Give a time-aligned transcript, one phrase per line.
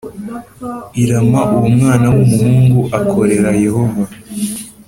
[1.01, 4.03] i Rama uwo mwana w umuhungu akorera Yehova